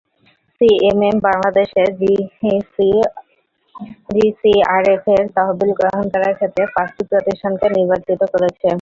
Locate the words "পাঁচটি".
6.75-7.03